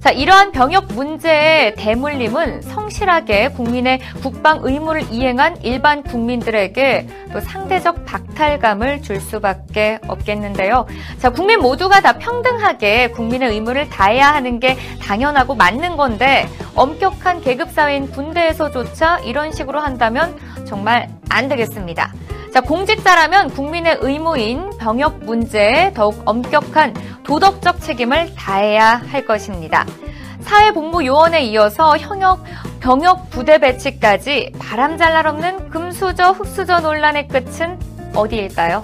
자, 0.00 0.10
이러한 0.10 0.52
병역 0.52 0.86
문제의 0.94 1.74
대물림은 1.74 2.62
성실하게 2.62 3.48
국민의 3.48 3.98
국방 4.22 4.60
의무를 4.62 5.02
이행한 5.10 5.56
일반 5.62 6.04
국민들에게 6.04 7.08
또 7.32 7.40
상대적 7.40 8.04
박탈감을 8.04 9.02
줄 9.02 9.20
수밖에 9.20 9.98
없겠는데요. 10.06 10.86
자, 11.18 11.30
국민 11.30 11.58
모두가 11.58 12.00
다 12.00 12.16
평등하게 12.16 13.08
국민의 13.08 13.50
의무를 13.50 13.90
다해야 13.90 14.28
하는 14.28 14.60
게 14.60 14.76
당연하고 15.02 15.56
맞는 15.56 15.96
건데 15.96 16.48
엄격한 16.76 17.40
계급사회인 17.40 18.12
군대에서조차 18.12 19.18
이런 19.24 19.50
식으로 19.50 19.80
한다면 19.80 20.38
정말 20.64 21.08
안 21.28 21.48
되겠습니다. 21.48 22.12
자, 22.52 22.60
공직자라면 22.60 23.50
국민의 23.50 23.98
의무인 24.00 24.70
병역 24.78 25.18
문제에 25.24 25.92
더욱 25.92 26.22
엄격한 26.24 26.94
도덕적 27.28 27.80
책임을 27.82 28.34
다해야 28.34 29.02
할 29.10 29.24
것입니다. 29.26 29.84
사회복무 30.40 31.04
요원에 31.04 31.42
이어서 31.44 31.96
현역 31.98 32.42
병역 32.80 33.28
부대 33.28 33.58
배치까지 33.58 34.52
바람잘 34.58 35.12
날 35.12 35.26
없는 35.26 35.68
금수저 35.68 36.30
흑수저 36.30 36.80
논란의 36.80 37.28
끝은 37.28 37.78
어디일까요? 38.14 38.82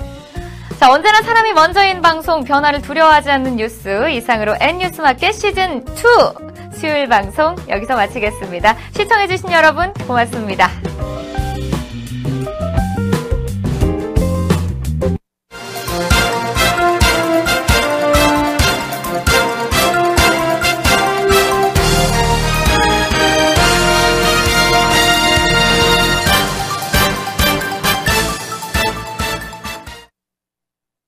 자, 0.78 0.92
언제나 0.92 1.22
사람이 1.22 1.52
먼저인 1.54 2.02
방송 2.02 2.44
변화를 2.44 2.82
두려워하지 2.82 3.30
않는 3.30 3.56
뉴스 3.56 4.10
이상으로 4.10 4.56
N뉴스 4.60 5.00
마켓 5.00 5.32
시즌 5.32 5.82
2 5.88 6.74
수요일 6.74 7.08
방송 7.08 7.56
여기서 7.68 7.94
마치겠습니다. 7.94 8.76
시청해 8.92 9.28
주신 9.28 9.52
여러분 9.52 9.92
고맙습니다. 10.06 10.68